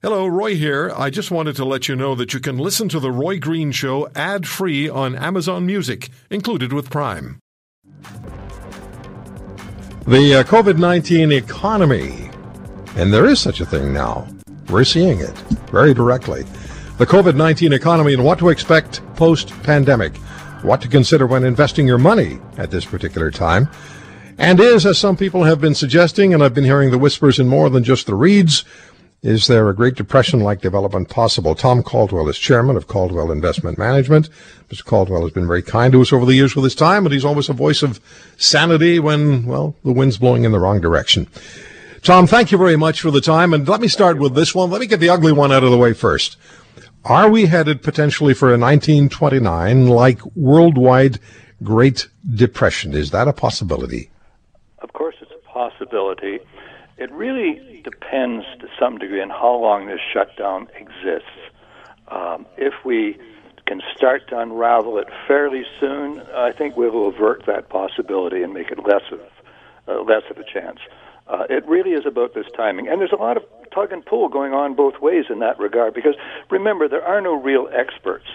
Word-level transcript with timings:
Hello, 0.00 0.28
Roy 0.28 0.54
here. 0.54 0.92
I 0.96 1.10
just 1.10 1.32
wanted 1.32 1.56
to 1.56 1.64
let 1.64 1.88
you 1.88 1.96
know 1.96 2.14
that 2.14 2.32
you 2.32 2.38
can 2.38 2.56
listen 2.56 2.88
to 2.90 3.00
The 3.00 3.10
Roy 3.10 3.40
Green 3.40 3.72
Show 3.72 4.08
ad 4.14 4.46
free 4.46 4.88
on 4.88 5.16
Amazon 5.16 5.66
Music, 5.66 6.08
included 6.30 6.72
with 6.72 6.88
Prime. 6.88 7.40
The 10.06 10.36
uh, 10.36 10.44
COVID 10.44 10.78
19 10.78 11.32
economy, 11.32 12.30
and 12.94 13.12
there 13.12 13.26
is 13.26 13.40
such 13.40 13.60
a 13.60 13.66
thing 13.66 13.92
now. 13.92 14.28
We're 14.68 14.84
seeing 14.84 15.18
it 15.18 15.36
very 15.72 15.94
directly. 15.94 16.44
The 16.98 17.06
COVID 17.06 17.34
19 17.34 17.72
economy 17.72 18.14
and 18.14 18.24
what 18.24 18.38
to 18.38 18.50
expect 18.50 19.02
post 19.16 19.48
pandemic, 19.64 20.16
what 20.62 20.80
to 20.82 20.88
consider 20.88 21.26
when 21.26 21.42
investing 21.42 21.88
your 21.88 21.98
money 21.98 22.38
at 22.56 22.70
this 22.70 22.84
particular 22.84 23.32
time. 23.32 23.68
And 24.40 24.60
is, 24.60 24.86
as 24.86 24.96
some 24.96 25.16
people 25.16 25.42
have 25.42 25.60
been 25.60 25.74
suggesting, 25.74 26.32
and 26.32 26.44
I've 26.44 26.54
been 26.54 26.62
hearing 26.62 26.92
the 26.92 26.98
whispers 26.98 27.40
in 27.40 27.48
more 27.48 27.68
than 27.68 27.82
just 27.82 28.06
the 28.06 28.14
reads, 28.14 28.64
is 29.22 29.48
there 29.48 29.68
a 29.68 29.74
Great 29.74 29.96
Depression 29.96 30.40
like 30.40 30.60
development 30.60 31.08
possible? 31.08 31.54
Tom 31.54 31.82
Caldwell 31.82 32.28
is 32.28 32.38
chairman 32.38 32.76
of 32.76 32.86
Caldwell 32.86 33.32
Investment 33.32 33.76
Management. 33.76 34.28
Mr. 34.68 34.84
Caldwell 34.84 35.22
has 35.22 35.32
been 35.32 35.46
very 35.46 35.62
kind 35.62 35.92
to 35.92 36.00
us 36.00 36.12
over 36.12 36.24
the 36.24 36.34
years 36.34 36.54
with 36.54 36.64
his 36.64 36.74
time, 36.74 37.02
but 37.02 37.12
he's 37.12 37.24
always 37.24 37.48
a 37.48 37.52
voice 37.52 37.82
of 37.82 38.00
sanity 38.36 39.00
when, 39.00 39.44
well, 39.44 39.74
the 39.84 39.92
wind's 39.92 40.18
blowing 40.18 40.44
in 40.44 40.52
the 40.52 40.60
wrong 40.60 40.80
direction. 40.80 41.26
Tom, 42.02 42.28
thank 42.28 42.52
you 42.52 42.58
very 42.58 42.76
much 42.76 43.00
for 43.00 43.10
the 43.10 43.20
time. 43.20 43.52
And 43.52 43.66
let 43.68 43.80
me 43.80 43.88
start 43.88 44.18
with 44.18 44.34
this 44.34 44.54
one. 44.54 44.70
Let 44.70 44.80
me 44.80 44.86
get 44.86 45.00
the 45.00 45.10
ugly 45.10 45.32
one 45.32 45.50
out 45.50 45.64
of 45.64 45.72
the 45.72 45.78
way 45.78 45.94
first. 45.94 46.36
Are 47.04 47.28
we 47.28 47.46
headed 47.46 47.82
potentially 47.82 48.34
for 48.34 48.48
a 48.48 48.58
1929 48.58 49.88
like 49.88 50.24
worldwide 50.36 51.18
Great 51.62 52.08
Depression? 52.34 52.94
Is 52.94 53.10
that 53.10 53.26
a 53.26 53.32
possibility? 53.32 54.10
Of 54.78 54.92
course, 54.92 55.16
it's 55.20 55.32
a 55.32 55.48
possibility. 55.48 56.38
It 56.98 57.12
really 57.12 57.80
depends 57.84 58.44
to 58.58 58.66
some 58.78 58.98
degree 58.98 59.22
on 59.22 59.30
how 59.30 59.54
long 59.54 59.86
this 59.86 60.00
shutdown 60.12 60.66
exists. 60.76 61.30
Um, 62.08 62.44
if 62.56 62.74
we 62.84 63.16
can 63.66 63.80
start 63.94 64.26
to 64.30 64.38
unravel 64.40 64.98
it 64.98 65.06
fairly 65.28 65.62
soon, 65.78 66.20
I 66.34 66.50
think 66.50 66.76
we 66.76 66.90
will 66.90 67.08
avert 67.08 67.46
that 67.46 67.68
possibility 67.68 68.42
and 68.42 68.52
make 68.52 68.72
it 68.72 68.84
less 68.84 69.02
of 69.12 69.20
uh, 69.86 70.02
less 70.02 70.24
of 70.28 70.38
a 70.38 70.44
chance. 70.44 70.80
Uh, 71.28 71.44
it 71.48 71.64
really 71.68 71.92
is 71.92 72.04
about 72.04 72.34
this 72.34 72.46
timing, 72.56 72.88
and 72.88 73.00
there's 73.00 73.12
a 73.12 73.22
lot 73.22 73.36
of 73.36 73.44
tug 73.72 73.92
and 73.92 74.04
pull 74.04 74.28
going 74.28 74.52
on 74.52 74.74
both 74.74 75.00
ways 75.00 75.26
in 75.30 75.38
that 75.38 75.58
regard. 75.60 75.94
Because 75.94 76.16
remember, 76.50 76.88
there 76.88 77.04
are 77.04 77.20
no 77.20 77.34
real 77.34 77.68
experts 77.72 78.26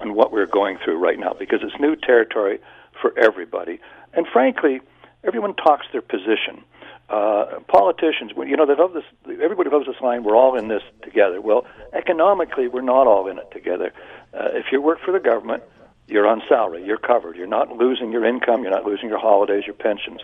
on 0.00 0.14
what 0.14 0.32
we're 0.32 0.46
going 0.46 0.78
through 0.84 0.98
right 0.98 1.18
now 1.18 1.32
because 1.38 1.60
it's 1.62 1.78
new 1.78 1.94
territory 1.94 2.58
for 3.00 3.16
everybody, 3.16 3.78
and 4.14 4.26
frankly, 4.26 4.80
everyone 5.22 5.54
talks 5.54 5.86
their 5.92 6.02
position 6.02 6.64
uh, 7.10 7.58
politicians, 7.66 8.30
you 8.36 8.56
know, 8.56 8.66
they 8.66 8.76
love 8.76 8.92
this. 8.92 9.02
Everybody 9.42 9.68
loves 9.68 9.86
this 9.86 10.00
line. 10.00 10.22
We're 10.22 10.36
all 10.36 10.56
in 10.56 10.68
this 10.68 10.82
together. 11.02 11.40
Well, 11.40 11.66
economically, 11.92 12.68
we're 12.68 12.82
not 12.82 13.08
all 13.08 13.26
in 13.26 13.38
it 13.38 13.50
together. 13.50 13.92
Uh, 14.32 14.50
if 14.52 14.66
you 14.70 14.80
work 14.80 15.00
for 15.04 15.10
the 15.10 15.18
government, 15.18 15.64
you're 16.06 16.26
on 16.26 16.40
salary. 16.48 16.84
You're 16.84 16.98
covered. 16.98 17.36
You're 17.36 17.48
not 17.48 17.72
losing 17.76 18.12
your 18.12 18.24
income. 18.24 18.62
You're 18.62 18.70
not 18.70 18.84
losing 18.84 19.08
your 19.08 19.18
holidays, 19.18 19.64
your 19.66 19.74
pensions. 19.74 20.20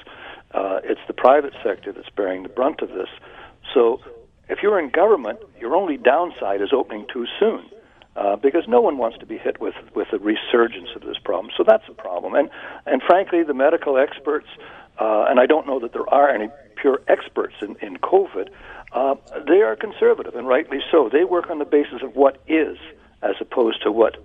Uh, 0.52 0.78
it's 0.84 1.00
the 1.08 1.12
private 1.12 1.54
sector 1.64 1.92
that's 1.92 2.10
bearing 2.10 2.44
the 2.44 2.48
brunt 2.48 2.80
of 2.82 2.90
this. 2.90 3.08
So, 3.74 4.00
if 4.48 4.62
you're 4.62 4.78
in 4.78 4.90
government, 4.90 5.40
your 5.58 5.74
only 5.74 5.96
downside 5.96 6.62
is 6.62 6.72
opening 6.72 7.06
too 7.12 7.26
soon. 7.40 7.64
Uh, 8.16 8.34
because 8.34 8.64
no 8.66 8.80
one 8.80 8.96
wants 8.96 9.18
to 9.18 9.26
be 9.26 9.36
hit 9.36 9.60
with 9.60 9.74
with 9.94 10.08
a 10.12 10.18
resurgence 10.18 10.88
of 10.96 11.02
this 11.02 11.18
problem. 11.22 11.52
So 11.54 11.64
that's 11.66 11.86
a 11.86 11.92
problem. 11.92 12.34
And 12.34 12.48
and 12.86 13.02
frankly, 13.02 13.42
the 13.42 13.52
medical 13.52 13.98
experts, 13.98 14.46
uh, 14.98 15.26
and 15.28 15.38
I 15.38 15.44
don't 15.44 15.66
know 15.66 15.78
that 15.80 15.92
there 15.92 16.08
are 16.08 16.30
any 16.30 16.48
pure 16.76 17.00
experts 17.08 17.54
in, 17.60 17.76
in 17.82 17.98
COVID, 17.98 18.48
uh, 18.92 19.16
they 19.46 19.60
are 19.60 19.76
conservative, 19.76 20.34
and 20.34 20.48
rightly 20.48 20.80
so. 20.90 21.10
They 21.12 21.24
work 21.24 21.50
on 21.50 21.58
the 21.58 21.66
basis 21.66 22.00
of 22.02 22.16
what 22.16 22.40
is 22.48 22.78
as 23.22 23.34
opposed 23.40 23.82
to 23.82 23.92
what 23.92 24.16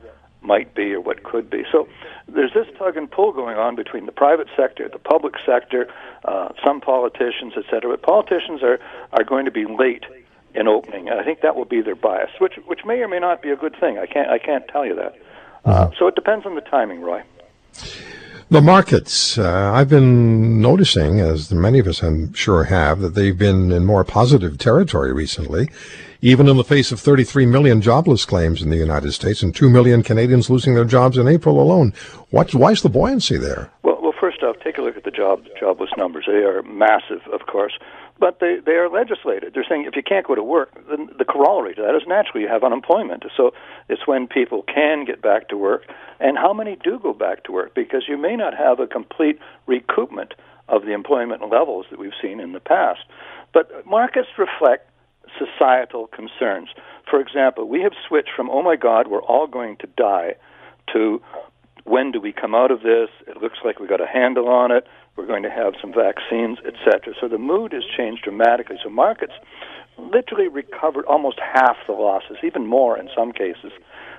might 0.42 0.74
be 0.74 0.94
or 0.94 1.02
what 1.02 1.24
could 1.24 1.50
be. 1.50 1.64
So 1.72 1.88
there's 2.28 2.54
this 2.54 2.68
tug 2.78 2.98
and 2.98 3.10
pull 3.12 3.32
going 3.34 3.58
on 3.58 3.76
between 3.76 4.06
the 4.06 4.12
private 4.12 4.48
sector, 4.56 4.90
the 4.90 5.00
public 5.00 5.36
sector, 5.46 5.88
uh, 6.24 6.50
some 6.66 6.82
politicians, 6.82 7.54
et 7.58 7.66
cetera. 7.70 7.92
But 7.92 8.02
politicians 8.04 8.64
are, 8.64 8.80
are 9.12 9.24
going 9.24 9.46
to 9.46 9.52
be 9.52 9.66
late 9.66 10.06
in 10.54 10.68
opening, 10.68 11.08
and 11.10 11.20
I 11.20 11.24
think 11.24 11.42
that 11.42 11.56
will 11.56 11.66
be 11.66 11.82
their 11.82 11.96
bias, 11.96 12.32
which 12.40 12.56
which 12.66 12.86
may 12.86 13.00
or 13.00 13.08
may 13.08 13.20
not 13.20 13.42
be 13.42 13.50
a 13.50 13.56
good 13.56 13.76
thing. 13.80 13.98
I 13.98 14.06
can't 14.06 14.30
I 14.30 14.38
can't 14.38 14.68
tell 14.68 14.86
you 14.86 14.96
that. 14.96 15.16
Uh, 15.64 15.92
so 15.98 16.08
it 16.08 16.16
depends 16.16 16.46
on 16.46 16.56
the 16.56 16.62
timing, 16.62 17.02
Roy. 17.02 17.24
The 18.50 18.62
markets, 18.62 19.38
uh, 19.38 19.72
I've 19.74 19.88
been 19.88 20.60
noticing, 20.60 21.22
as 21.22 21.54
many 21.54 21.80
of 21.80 21.88
us 21.88 22.04
I'm 22.04 22.34
sure 22.34 22.66
have, 22.66 23.00
that 23.00 23.16
they've 23.16 23.38
been 23.38 23.72
in 23.72 23.86
more 23.86 24.04
positive 24.04 24.58
territory 24.58 25.14
recently, 25.14 25.70
even 26.22 26.50
in 26.50 26.58
the 26.58 26.64
face 26.66 26.92
of 26.92 27.00
33 27.00 27.46
million 27.46 27.80
jobless 27.80 28.26
claims 28.26 28.62
in 28.62 28.70
the 28.70 28.76
United 28.76 29.14
States 29.14 29.42
and 29.42 29.56
2 29.56 29.70
million 29.70 30.04
Canadians 30.04 30.50
losing 30.50 30.76
their 30.76 30.84
jobs 30.84 31.18
in 31.18 31.30
April 31.30 31.62
alone. 31.62 31.94
What, 32.32 32.54
why 32.54 32.72
is 32.72 32.82
the 32.82 32.90
buoyancy 32.90 33.38
there? 33.38 33.72
Well, 33.84 34.02
well, 34.02 34.14
first 34.20 34.44
off, 34.44 34.58
take 34.62 34.78
a 34.78 34.82
look 34.82 34.98
at 34.98 35.06
the 35.06 35.12
job 35.12 35.46
jobless 35.58 35.92
numbers. 35.96 36.26
They 36.28 36.44
are 36.44 36.62
massive, 36.64 37.22
of 37.32 37.46
course 37.48 37.80
but 38.22 38.40
they, 38.40 38.58
they 38.64 38.74
are 38.74 38.88
legislated. 38.88 39.54
They're 39.56 39.66
saying 39.68 39.86
if 39.86 39.96
you 39.96 40.04
can't 40.04 40.28
go 40.28 40.36
to 40.36 40.44
work, 40.44 40.70
then 40.88 41.10
the 41.18 41.26
corollary 41.26 41.74
to 41.74 41.82
that 41.82 41.96
is 41.96 42.04
naturally 42.08 42.44
you 42.44 42.48
have 42.48 42.64
unemployment. 42.64 43.26
So 43.36 43.50
it's 43.90 44.06
when 44.06 44.28
people 44.28 44.62
can 44.62 45.06
get 45.06 45.24
back 45.24 45.50
to 45.50 45.58
work, 45.58 45.90
and 46.20 46.38
how 46.38 46.54
many 46.54 46.78
do 46.84 47.00
go 47.00 47.14
back 47.14 47.44
to 47.46 47.52
work? 47.52 47.74
Because 47.74 48.04
you 48.08 48.18
may 48.18 48.36
not 48.36 48.56
have 48.56 48.80
a 48.80 48.86
complete 48.86 49.40
recoupment 49.68 50.34
of 50.70 50.84
the 50.84 50.94
employment 50.94 51.42
levels 51.50 51.88
that 51.90 52.00
we've 52.00 52.20
seen 52.22 52.40
in 52.40 52.54
the 52.54 52.60
past. 52.60 53.02
But 53.56 53.88
markets 53.88 54.30
reflect 54.38 54.88
societal 55.40 56.06
concerns. 56.06 56.70
For 57.10 57.20
example, 57.20 57.68
we 57.68 57.82
have 57.82 57.94
switched 58.08 58.30
from, 58.36 58.52
oh 58.52 58.62
my 58.62 58.76
God, 58.76 59.08
we're 59.08 59.24
all 59.24 59.48
going 59.48 59.78
to 59.78 59.88
die, 59.98 60.36
to 60.94 61.22
when 61.86 62.12
do 62.12 62.22
we 62.22 62.32
come 62.32 62.54
out 62.54 62.70
of 62.70 62.82
this? 62.82 63.10
It 63.28 63.38
looks 63.42 63.58
like 63.66 63.80
we 63.80 63.88
got 63.88 64.00
a 64.00 64.06
handle 64.06 64.48
on 64.48 64.72
it. 64.72 64.86
We're 65.16 65.28
going 65.28 65.44
to 65.44 65.52
have 65.52 65.74
some 65.82 65.94
vaccines, 65.94 66.58
etc. 66.66 67.14
So 67.20 67.28
the 67.28 67.38
mood 67.38 67.74
has 67.74 67.84
changed 67.98 68.24
dramatically. 68.24 68.78
So 68.84 68.90
markets 68.90 69.34
literally 69.98 70.48
recovered 70.48 71.06
almost 71.06 71.40
half 71.40 71.78
the 71.86 71.94
losses, 71.94 72.38
even 72.44 72.66
more 72.66 72.98
in 72.98 73.10
some 73.16 73.32
cases, 73.32 73.72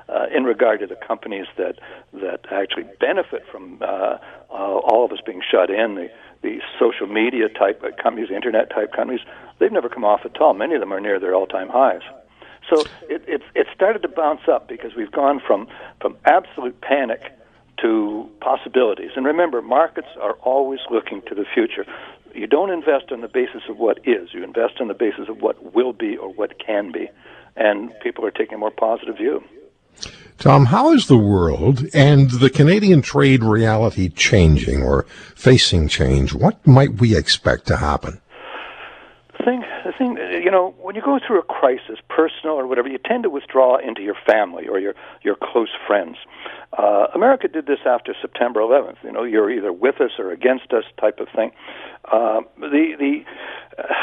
uh, 0.08 0.26
in 0.34 0.44
regard 0.44 0.80
to 0.80 0.86
the 0.86 0.96
companies 0.96 1.46
that 1.56 1.78
that 2.12 2.40
actually 2.50 2.84
benefit 3.00 3.44
from 3.50 3.78
uh, 3.80 3.84
uh, 3.84 4.18
all 4.50 5.04
of 5.04 5.12
us 5.12 5.20
being 5.24 5.42
shut 5.48 5.70
in. 5.70 5.94
The 5.94 6.08
the 6.42 6.60
social 6.78 7.06
media 7.06 7.48
type 7.48 7.82
companies, 8.02 8.28
internet 8.30 8.68
type 8.70 8.92
companies, 8.92 9.20
they've 9.60 9.70
never 9.70 9.88
come 9.88 10.04
off 10.04 10.22
at 10.24 10.40
all. 10.40 10.54
Many 10.54 10.74
of 10.74 10.80
them 10.80 10.92
are 10.92 11.00
near 11.00 11.20
their 11.20 11.34
all 11.34 11.46
time 11.46 11.68
highs. 11.68 12.02
So 12.68 12.80
it, 13.08 13.22
it 13.26 13.42
it 13.54 13.66
started 13.74 14.02
to 14.02 14.08
bounce 14.08 14.42
up 14.48 14.68
because 14.68 14.94
we've 14.96 15.12
gone 15.12 15.40
from 15.46 15.68
from 16.00 16.16
absolute 16.24 16.80
panic 16.80 17.32
to 17.82 18.28
possibilities. 18.40 19.10
And 19.16 19.26
remember, 19.26 19.60
markets 19.60 20.08
are 20.20 20.34
always 20.42 20.80
looking 20.90 21.22
to 21.28 21.34
the 21.34 21.44
future. 21.52 21.84
You 22.34 22.46
don't 22.46 22.70
invest 22.70 23.12
on 23.12 23.20
the 23.20 23.28
basis 23.28 23.62
of 23.68 23.78
what 23.78 23.98
is, 24.04 24.32
you 24.32 24.42
invest 24.42 24.80
on 24.80 24.88
the 24.88 24.94
basis 24.94 25.28
of 25.28 25.42
what 25.42 25.74
will 25.74 25.92
be 25.92 26.16
or 26.16 26.32
what 26.32 26.58
can 26.58 26.90
be. 26.90 27.10
And 27.56 27.92
people 28.00 28.24
are 28.24 28.30
taking 28.30 28.54
a 28.54 28.58
more 28.58 28.70
positive 28.70 29.18
view. 29.18 29.44
Tom, 30.38 30.66
how 30.66 30.92
is 30.92 31.06
the 31.06 31.18
world 31.18 31.84
and 31.92 32.30
the 32.30 32.50
Canadian 32.50 33.02
trade 33.02 33.44
reality 33.44 34.08
changing 34.08 34.82
or 34.82 35.04
facing 35.36 35.88
change? 35.88 36.32
What 36.32 36.66
might 36.66 36.94
we 36.94 37.16
expect 37.16 37.66
to 37.66 37.76
happen? 37.76 38.20
The 39.38 39.44
thing, 39.44 39.62
the 39.92 39.98
thing, 39.98 40.16
you 40.42 40.50
know, 40.50 40.74
when 40.80 40.94
you 40.94 41.02
go 41.02 41.18
through 41.24 41.38
a 41.40 41.42
crisis, 41.42 41.98
personal 42.08 42.56
or 42.56 42.66
whatever, 42.66 42.88
you 42.88 42.98
tend 42.98 43.22
to 43.24 43.30
withdraw 43.30 43.76
into 43.76 44.02
your 44.02 44.16
family 44.26 44.66
or 44.68 44.78
your 44.78 44.94
your 45.22 45.36
close 45.36 45.70
friends. 45.86 46.16
Uh, 46.76 47.06
America 47.14 47.48
did 47.48 47.66
this 47.66 47.80
after 47.84 48.14
September 48.20 48.60
11th. 48.60 48.96
You 49.02 49.12
know, 49.12 49.24
you're 49.24 49.50
either 49.50 49.72
with 49.72 50.00
us 50.00 50.12
or 50.18 50.30
against 50.30 50.72
us, 50.72 50.84
type 51.00 51.18
of 51.20 51.28
thing. 51.34 51.52
Uh, 52.10 52.40
the 52.58 52.94
the 52.98 53.24
uh, 53.78 53.84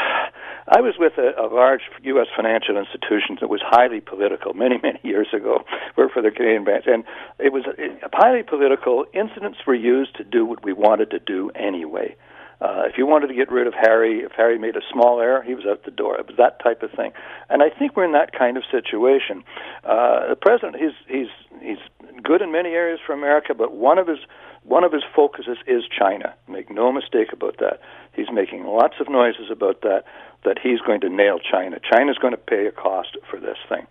I 0.72 0.80
was 0.82 0.94
with 0.98 1.14
a, 1.18 1.32
a 1.40 1.50
large 1.52 1.80
U.S. 2.02 2.28
financial 2.36 2.76
institution 2.76 3.38
that 3.40 3.48
was 3.48 3.60
highly 3.64 4.00
political 4.00 4.54
many 4.54 4.78
many 4.82 5.00
years 5.04 5.28
ago. 5.32 5.64
Worked 5.96 6.14
for 6.14 6.22
the 6.22 6.30
Canadian 6.30 6.64
branch, 6.64 6.84
and 6.86 7.04
it 7.38 7.52
was 7.52 7.64
it, 7.78 8.00
highly 8.12 8.42
political. 8.42 9.04
Incidents 9.12 9.58
were 9.66 9.74
used 9.74 10.16
to 10.16 10.24
do 10.24 10.44
what 10.44 10.64
we 10.64 10.72
wanted 10.72 11.10
to 11.10 11.18
do 11.18 11.50
anyway. 11.54 12.14
Uh, 12.60 12.82
if 12.84 12.98
you 12.98 13.06
wanted 13.06 13.28
to 13.28 13.34
get 13.34 13.50
rid 13.50 13.66
of 13.66 13.74
Harry, 13.74 14.20
if 14.20 14.32
Harry 14.32 14.58
made 14.58 14.76
a 14.76 14.82
small 14.92 15.20
error, 15.20 15.42
he 15.42 15.54
was 15.54 15.64
out 15.66 15.84
the 15.84 15.90
door. 15.90 16.18
It 16.18 16.26
was 16.26 16.36
that 16.36 16.62
type 16.62 16.82
of 16.82 16.90
thing, 16.90 17.12
and 17.48 17.62
I 17.62 17.70
think 17.70 17.96
we're 17.96 18.04
in 18.04 18.12
that 18.12 18.32
kind 18.32 18.56
of 18.56 18.64
situation. 18.70 19.42
Uh, 19.82 20.28
the 20.28 20.36
president, 20.36 20.76
he's 20.76 20.92
he's 21.08 21.32
he's 21.62 21.78
good 22.22 22.42
in 22.42 22.52
many 22.52 22.70
areas 22.70 23.00
for 23.04 23.14
America, 23.14 23.54
but 23.54 23.74
one 23.74 23.98
of 23.98 24.06
his 24.06 24.18
one 24.62 24.84
of 24.84 24.92
his 24.92 25.02
focuses 25.16 25.56
is 25.66 25.84
China. 25.88 26.34
Make 26.48 26.70
no 26.70 26.92
mistake 26.92 27.32
about 27.32 27.56
that. 27.60 27.80
He's 28.12 28.30
making 28.30 28.64
lots 28.64 28.96
of 29.00 29.08
noises 29.08 29.50
about 29.50 29.80
that. 29.82 30.04
That 30.44 30.58
he's 30.62 30.80
going 30.80 31.00
to 31.00 31.08
nail 31.08 31.38
China. 31.38 31.78
China's 31.80 32.18
going 32.18 32.32
to 32.32 32.38
pay 32.38 32.66
a 32.66 32.72
cost 32.72 33.16
for 33.30 33.40
this 33.40 33.58
thing. 33.68 33.86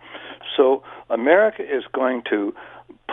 So 0.56 0.82
America 1.08 1.62
is 1.62 1.84
going 1.92 2.22
to 2.30 2.54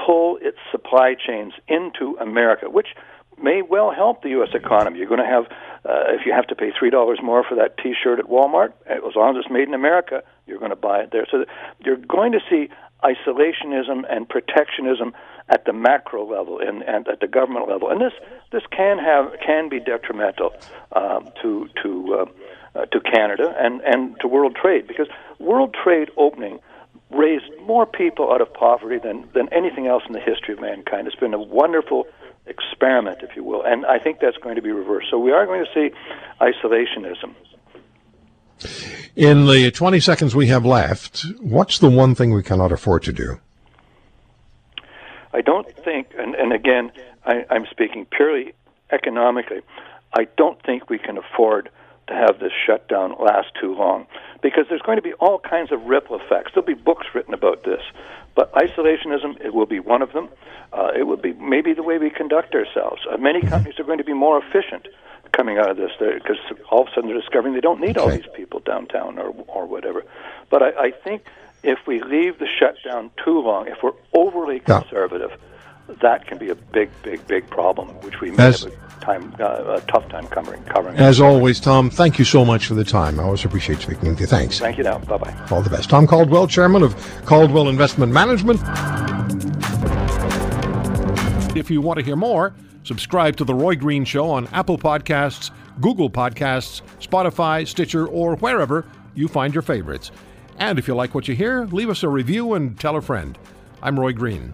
pull 0.06 0.38
its 0.42 0.58
supply 0.72 1.16
chains 1.16 1.54
into 1.68 2.18
America, 2.20 2.70
which 2.70 2.90
may 3.42 3.62
well 3.62 3.92
help 3.92 4.24
the 4.24 4.30
U.S. 4.30 4.50
economy. 4.54 5.00
You're 5.00 5.08
going 5.08 5.24
to 5.24 5.26
have, 5.26 5.46
uh, 5.86 6.14
if 6.14 6.26
you 6.26 6.34
have 6.34 6.48
to 6.48 6.56
pay 6.56 6.72
three 6.78 6.90
dollars 6.90 7.20
more 7.22 7.44
for 7.44 7.56
that 7.56 7.78
T-shirt 7.78 8.20
at 8.20 8.26
Walmart, 8.26 8.74
as 8.88 9.16
long 9.16 9.36
as 9.36 9.44
it's 9.44 9.52
made 9.52 9.68
in 9.68 9.74
America, 9.74 10.24
you're 10.46 10.60
going 10.60 10.72
to 10.72 10.76
buy 10.76 11.00
it 11.00 11.12
there. 11.12 11.26
So 11.30 11.46
you're 11.84 11.98
going 11.98 12.32
to 12.32 12.40
see 12.50 12.70
isolationism 13.04 14.04
and 14.10 14.28
protectionism 14.28 15.14
at 15.50 15.66
the 15.66 15.74
macro 15.74 16.30
level 16.30 16.60
and, 16.60 16.82
and 16.84 17.08
at 17.08 17.20
the 17.20 17.28
government 17.28 17.70
level, 17.70 17.90
and 17.90 18.02
this 18.02 18.14
this 18.52 18.64
can 18.72 18.98
have 18.98 19.34
can 19.46 19.70
be 19.70 19.80
detrimental 19.80 20.52
um, 20.96 21.30
to 21.42 21.70
to 21.84 22.14
uh, 22.76 22.80
uh, 22.80 22.86
to 22.88 23.00
Canada 23.00 23.56
and 23.60 23.82
and 23.82 24.20
to 24.20 24.28
world 24.28 24.56
trade 24.56 24.88
because 24.88 25.08
world 25.40 25.76
trade 25.84 26.10
opening 26.18 26.60
raised 27.12 27.46
more 27.66 27.86
people 27.86 28.34
out 28.34 28.42
of 28.42 28.54
poverty 28.54 28.98
than 29.02 29.30
than 29.34 29.48
anything 29.54 29.88
else 29.88 30.04
in 30.08 30.14
the 30.14 30.20
history 30.20 30.54
of 30.54 30.60
mankind. 30.60 31.08
It's 31.08 31.16
been 31.16 31.34
a 31.34 31.42
wonderful 31.42 32.08
experiment, 32.48 33.20
if 33.22 33.36
you 33.36 33.44
will, 33.44 33.64
and 33.64 33.86
I 33.86 34.00
think 34.00 34.20
that's 34.20 34.38
going 34.38 34.56
to 34.56 34.62
be 34.62 34.72
reversed. 34.72 35.08
So 35.10 35.18
we 35.18 35.32
are 35.32 35.46
going 35.46 35.66
to 35.66 35.72
see 35.74 35.96
isolationism. 36.42 37.34
In 39.16 39.46
the 39.46 39.72
20 39.72 40.00
seconds 40.00 40.36
we 40.36 40.48
have 40.48 40.66
left, 40.66 41.26
what's 41.40 41.80
the 41.80 41.90
one 41.90 42.16
thing 42.16 42.34
we 42.34 42.44
cannot 42.44 42.72
afford 42.72 43.04
to 43.04 43.14
do? 43.14 43.40
I 45.34 45.42
don't 45.42 45.68
think, 45.84 46.08
and, 46.18 46.34
and 46.36 46.54
again, 46.54 46.92
I, 47.26 47.46
I'm 47.50 47.66
speaking 47.70 48.06
purely 48.06 48.54
economically, 48.92 49.62
I 50.18 50.28
don't 50.38 50.62
think 50.64 50.90
we 50.90 50.98
can 50.98 51.18
afford 51.18 51.70
to 52.08 52.14
have 52.14 52.40
this 52.40 52.52
shutdown 52.66 53.16
last 53.20 53.48
too 53.60 53.76
long 53.76 54.08
because 54.42 54.66
there's 54.70 54.82
going 54.82 54.98
to 54.98 55.02
be 55.02 55.14
all 55.14 55.40
kinds 55.40 55.72
of 55.72 55.84
ripple 55.84 56.20
effects. 56.20 56.52
There'll 56.54 56.66
be 56.66 56.74
books 56.74 57.08
written 57.14 57.34
about 57.34 57.64
this. 57.64 57.82
But 58.36 58.54
isolationism, 58.54 59.44
it 59.44 59.54
will 59.54 59.66
be 59.66 59.80
one 59.80 60.02
of 60.02 60.14
them. 60.14 60.30
Uh, 60.72 60.92
it 60.96 61.04
will 61.04 61.18
be 61.18 61.34
maybe 61.34 61.74
the 61.74 61.84
way 61.84 61.98
we 61.98 62.10
conduct 62.10 62.54
ourselves. 62.54 63.02
Uh, 63.12 63.18
many 63.18 63.42
companies 63.42 63.80
are 63.80 63.84
going 63.84 63.98
to 63.98 64.04
be 64.04 64.14
more 64.14 64.38
efficient 64.38 64.88
coming 65.32 65.58
out 65.58 65.70
of 65.70 65.78
this 65.78 65.92
because 66.00 66.38
all 66.72 66.82
of 66.82 66.88
a 66.88 66.92
sudden 66.92 67.10
they're 67.10 67.20
discovering 67.20 67.54
they 67.54 67.62
don't 67.62 67.82
need 67.82 67.98
all 67.98 68.10
these 68.10 68.28
people 68.36 68.60
downtown 68.60 69.18
or 69.20 69.30
or 69.48 69.66
whatever. 69.66 70.04
But 70.50 70.64
I, 70.64 70.70
I 70.88 70.92
think 70.92 71.26
if 71.64 71.80
we 71.88 72.02
leave 72.02 72.40
the 72.40 72.48
shutdown 72.48 73.12
too 73.24 73.40
long, 73.40 73.68
if 73.68 73.84
we're 73.84 73.92
overly 74.14 74.60
conservative, 74.60 75.32
yeah. 75.32 75.47
That 76.02 76.28
can 76.28 76.38
be 76.38 76.50
a 76.50 76.56
big, 76.56 76.90
big, 77.04 77.26
big 77.28 77.50
problem, 77.50 77.90
which 78.02 78.20
we 78.22 78.32
may 78.32 78.44
As, 78.44 78.64
have 78.64 78.74
a, 78.74 79.06
time, 79.06 79.36
uh, 79.40 79.78
a 79.78 79.82
tough 79.88 80.08
time 80.10 80.28
covering. 80.28 80.62
covering. 80.64 80.98
As 80.98 81.22
always, 81.22 81.60
Tom, 81.60 81.90
thank 81.90 82.20
you 82.20 82.26
so 82.26 82.44
much 82.44 82.66
for 82.68 82.74
the 82.74 82.84
time. 82.84 83.20
I 83.20 83.24
always 83.24 83.46
appreciate 83.46 83.80
speaking 83.80 84.10
with 84.10 84.20
you. 84.20 84.28
Thanks. 84.28 84.60
Thank 84.60 84.78
you 84.78 84.84
now. 84.84 85.00
Bye 85.00 85.18
bye. 85.18 85.48
All 85.50 85.62
the 85.62 85.70
best. 85.70 85.90
Tom 85.90 86.06
Caldwell, 86.08 86.48
Chairman 86.48 86.84
of 86.84 86.96
Caldwell 87.26 87.70
Investment 87.70 88.12
Management. 88.12 88.60
If 91.58 91.72
you 91.72 91.82
want 91.82 91.98
to 92.00 92.06
hear 92.06 92.16
more, 92.16 92.54
subscribe 92.84 93.36
to 93.38 93.44
The 93.44 93.54
Roy 93.56 93.76
Green 93.76 94.06
Show 94.06 94.30
on 94.30 94.48
Apple 94.50 94.78
Podcasts, 94.78 95.50
Google 95.82 96.10
Podcasts, 96.10 96.82
Spotify, 97.00 97.66
Stitcher, 97.68 98.08
or 98.08 98.36
wherever 98.36 98.86
you 99.16 99.28
find 99.28 99.54
your 99.54 99.64
favorites. 99.64 100.12
And 100.60 100.78
if 100.78 100.88
you 100.88 100.96
like 100.96 101.16
what 101.16 101.28
you 101.28 101.36
hear, 101.36 101.66
leave 101.66 101.90
us 101.90 102.04
a 102.04 102.10
review 102.10 102.54
and 102.54 102.80
tell 102.80 102.96
a 102.96 103.02
friend. 103.02 103.38
I'm 103.82 104.00
Roy 104.00 104.12
Green. 104.14 104.54